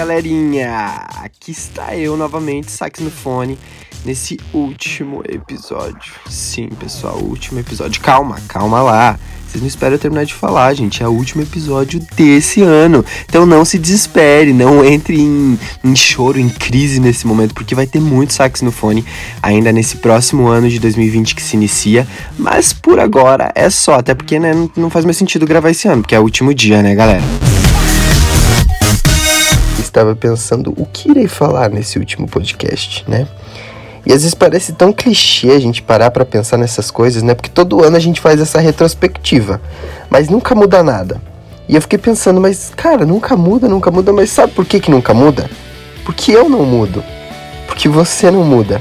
[0.00, 1.04] galerinha!
[1.22, 3.58] Aqui está eu novamente, sax no fone,
[4.02, 6.14] nesse último episódio.
[6.26, 8.00] Sim, pessoal, último episódio.
[8.00, 9.18] Calma, calma lá.
[9.46, 11.02] Vocês não esperam eu terminar de falar, gente.
[11.02, 13.04] É o último episódio desse ano.
[13.26, 17.86] Então não se desespere, não entre em, em choro, em crise nesse momento, porque vai
[17.86, 19.04] ter muito sax no fone
[19.42, 22.08] ainda nesse próximo ano de 2020 que se inicia.
[22.38, 26.00] Mas por agora é só, até porque né, não, faz mais sentido gravar esse ano,
[26.00, 27.49] porque é o último dia, né, galera?
[29.90, 33.26] Estava pensando o que irei falar nesse último podcast, né?
[34.06, 37.34] E às vezes parece tão clichê a gente parar para pensar nessas coisas, né?
[37.34, 39.60] Porque todo ano a gente faz essa retrospectiva,
[40.08, 41.20] mas nunca muda nada.
[41.68, 44.90] E eu fiquei pensando, mas cara, nunca muda, nunca muda, mas sabe por que que
[44.90, 45.50] nunca muda?
[46.04, 47.04] Porque eu não mudo.
[47.66, 48.80] Porque você não muda.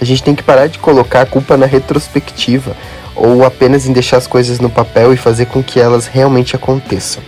[0.00, 2.76] A gente tem que parar de colocar a culpa na retrospectiva
[3.14, 7.22] ou apenas em deixar as coisas no papel e fazer com que elas realmente aconteçam.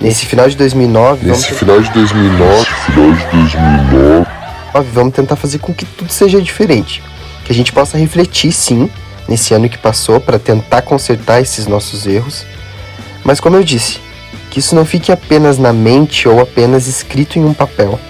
[0.00, 1.26] Nesse final de 2009.
[1.26, 2.64] Nesse final de 2009.
[2.86, 4.26] Final de 2009.
[4.94, 7.02] Vamos tentar fazer com que tudo seja diferente.
[7.44, 8.88] Que a gente possa refletir, sim,
[9.28, 12.46] nesse ano que passou para tentar consertar esses nossos erros.
[13.22, 14.00] Mas, como eu disse,
[14.50, 18.00] que isso não fique apenas na mente ou apenas escrito em um papel.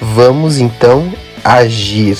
[0.00, 1.12] Vamos então
[1.44, 2.18] agir.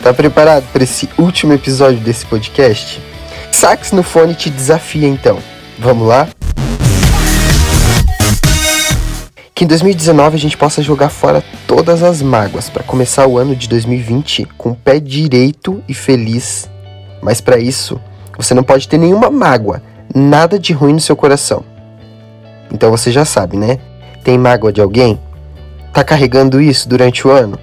[0.00, 3.00] Tá preparado para esse último episódio desse podcast?
[3.50, 5.38] Sax no fone te desafia então.
[5.78, 6.28] Vamos lá?
[9.56, 13.56] Que em 2019 a gente possa jogar fora todas as mágoas para começar o ano
[13.56, 16.68] de 2020 com o pé direito e feliz.
[17.22, 17.98] Mas para isso,
[18.36, 19.82] você não pode ter nenhuma mágoa,
[20.14, 21.64] nada de ruim no seu coração.
[22.70, 23.78] Então você já sabe, né?
[24.22, 25.18] Tem mágoa de alguém?
[25.90, 27.58] Tá carregando isso durante o ano?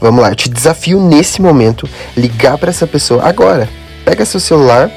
[0.00, 3.68] Vamos lá, eu te desafio nesse momento ligar para essa pessoa agora.
[4.04, 4.90] Pega seu celular,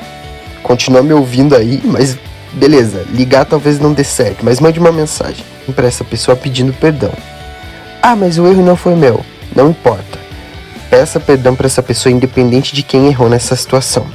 [0.63, 2.17] continua me ouvindo aí, mas
[2.53, 7.13] beleza, ligar talvez não dê certo, mas mande uma mensagem para essa pessoa pedindo perdão.
[8.01, 9.23] Ah, mas o erro não foi meu.
[9.55, 10.19] Não importa.
[10.89, 14.05] Peça perdão para essa pessoa independente de quem errou nessa situação.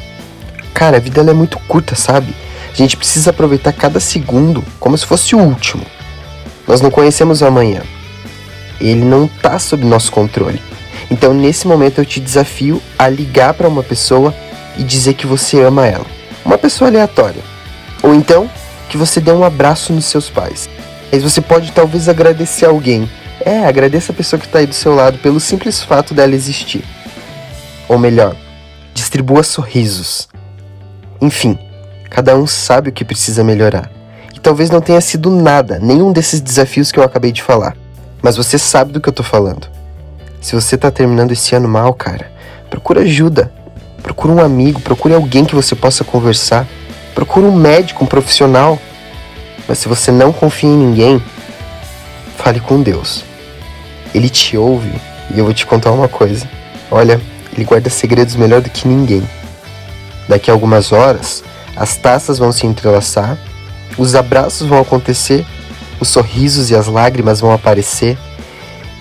[0.74, 2.34] Cara, a vida é muito curta, sabe?
[2.70, 5.84] A gente precisa aproveitar cada segundo como se fosse o último.
[6.66, 7.82] Nós não conhecemos o amanhã.
[8.80, 10.60] Ele não está sob nosso controle.
[11.10, 14.34] Então, nesse momento, eu te desafio a ligar para uma pessoa
[14.76, 16.04] e dizer que você ama ela.
[16.44, 17.42] Uma pessoa aleatória.
[18.02, 18.50] Ou então,
[18.88, 20.68] que você dê um abraço nos seus pais.
[21.10, 23.08] Mas você pode talvez agradecer alguém.
[23.40, 26.84] É, agradeça a pessoa que está aí do seu lado pelo simples fato dela existir.
[27.88, 28.36] Ou melhor,
[28.92, 30.28] distribua sorrisos.
[31.20, 31.58] Enfim,
[32.10, 33.90] cada um sabe o que precisa melhorar.
[34.34, 37.76] E talvez não tenha sido nada, nenhum desses desafios que eu acabei de falar.
[38.20, 39.68] Mas você sabe do que eu tô falando.
[40.40, 42.30] Se você está terminando esse ano mal, cara,
[42.68, 43.52] procura ajuda.
[44.02, 46.66] Procura um amigo, procure alguém que você possa conversar.
[47.16, 48.78] Procura um médico, um profissional.
[49.66, 51.20] Mas se você não confia em ninguém,
[52.36, 53.24] fale com Deus.
[54.14, 54.92] Ele te ouve
[55.34, 56.46] e eu vou te contar uma coisa.
[56.90, 57.18] Olha,
[57.54, 59.26] ele guarda segredos melhor do que ninguém.
[60.28, 61.42] Daqui a algumas horas,
[61.74, 63.38] as taças vão se entrelaçar,
[63.96, 65.44] os abraços vão acontecer,
[65.98, 68.18] os sorrisos e as lágrimas vão aparecer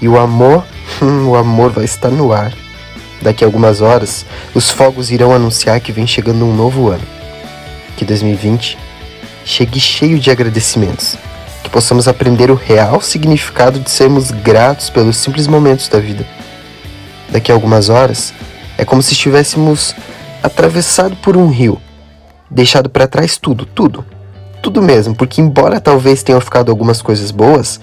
[0.02, 0.64] e o amor,
[1.28, 2.54] o amor vai estar no ar.
[3.22, 7.15] Daqui a algumas horas, os fogos irão anunciar que vem chegando um novo ano.
[7.96, 8.78] Que 2020
[9.46, 11.18] chegue cheio de agradecimentos,
[11.64, 16.26] que possamos aprender o real significado de sermos gratos pelos simples momentos da vida.
[17.30, 18.34] Daqui a algumas horas,
[18.78, 19.96] é como se estivéssemos
[20.42, 21.80] atravessado por um rio,
[22.50, 24.04] deixado para trás tudo, tudo,
[24.62, 27.80] tudo mesmo, porque embora talvez tenham ficado algumas coisas boas,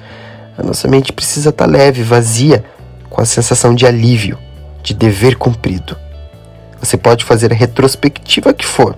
[0.59, 2.65] a nossa mente precisa estar tá leve, vazia,
[3.09, 4.39] com a sensação de alívio,
[4.83, 5.97] de dever cumprido.
[6.81, 8.97] Você pode fazer a retrospectiva que for,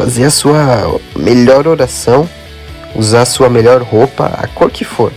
[0.00, 2.26] fazer a sua melhor oração,
[2.94, 5.12] usar a sua melhor roupa, a cor que for.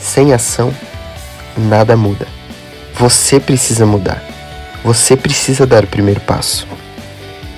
[0.00, 0.72] Sem ação,
[1.54, 2.26] nada muda.
[2.94, 4.24] Você precisa mudar.
[4.82, 6.66] Você precisa dar o primeiro passo.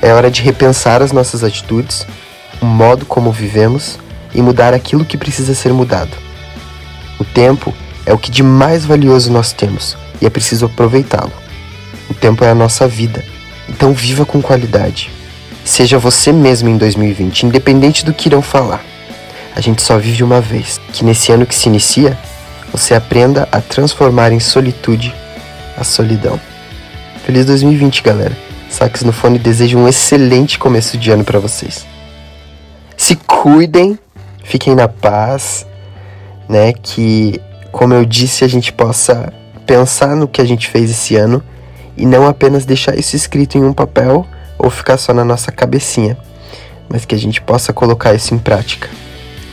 [0.02, 2.04] É hora de repensar as nossas atitudes,
[2.60, 4.00] o modo como vivemos
[4.34, 6.16] e mudar aquilo que precisa ser mudado.
[7.20, 7.72] O tempo
[8.04, 11.32] é o que de mais valioso nós temos e é preciso aproveitá-lo.
[12.10, 13.24] O tempo é a nossa vida,
[13.68, 15.21] então viva com qualidade.
[15.64, 18.84] Seja você mesmo em 2020, independente do que irão falar.
[19.54, 20.80] A gente só vive uma vez.
[20.92, 22.18] Que nesse ano que se inicia,
[22.72, 25.14] você aprenda a transformar em solitude
[25.76, 26.40] a solidão.
[27.24, 28.36] Feliz 2020, galera.
[28.68, 31.86] Sax no fone deseja um excelente começo de ano para vocês.
[32.96, 33.98] Se cuidem,
[34.42, 35.66] fiquem na paz,
[36.48, 36.72] né?
[36.72, 39.32] Que, como eu disse, a gente possa
[39.66, 41.42] pensar no que a gente fez esse ano
[41.96, 44.26] e não apenas deixar isso escrito em um papel
[44.62, 46.16] ou ficar só na nossa cabecinha,
[46.88, 48.88] mas que a gente possa colocar isso em prática,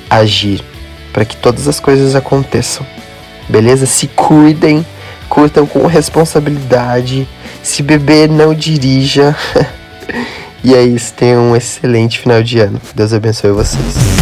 [0.09, 0.63] agir
[1.11, 2.85] para que todas as coisas aconteçam
[3.49, 3.85] beleza?
[3.85, 4.85] Se cuidem,
[5.27, 7.27] curtam com responsabilidade.
[7.63, 9.35] Se beber, não dirija.
[10.63, 12.79] e é isso, tenham um excelente final de ano.
[12.95, 14.18] Deus abençoe vocês.